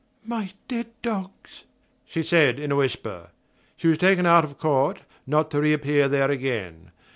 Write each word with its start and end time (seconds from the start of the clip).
"My 0.25 0.49
dead 0.67 0.87
dogs," 1.03 1.65
she 2.07 2.23
said 2.23 2.57
in 2.57 2.71
a 2.71 2.75
whisper... 2.75 3.29
She 3.77 3.87
was 3.87 3.99
taken 3.99 4.25
out 4.25 4.43
of 4.43 4.57
court, 4.57 5.01
not 5.27 5.51
to 5.51 5.61
reappear 5.61 6.07
there 6.07 6.31
again. 6.31 6.89